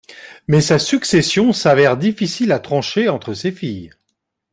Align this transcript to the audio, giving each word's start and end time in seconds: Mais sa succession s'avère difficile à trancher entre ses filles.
Mais 0.47 0.61
sa 0.61 0.79
succession 0.79 1.53
s'avère 1.53 1.95
difficile 1.95 2.53
à 2.53 2.57
trancher 2.59 3.07
entre 3.07 3.35
ses 3.35 3.51
filles. 3.51 3.91